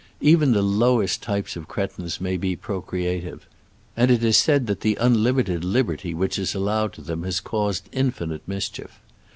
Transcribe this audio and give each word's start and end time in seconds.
Even 0.21 0.51
the 0.53 0.63
lowest 0.63 1.21
types 1.21 1.55
of 1.55 1.67
cretins 1.67 2.19
may 2.19 2.35
be 2.35 2.55
procreative, 2.55 3.45
and 3.95 4.09
it 4.09 4.23
is 4.23 4.35
said 4.35 4.65
that 4.65 4.81
the 4.81 4.95
unlimited 4.99 5.63
liberty 5.63 6.15
which 6.15 6.39
is 6.39 6.55
allowed 6.55 6.91
to 6.93 7.01
them 7.03 7.21
has 7.21 7.39
caused 7.39 7.87
infinite 7.91 8.41
mischief. 8.47 8.99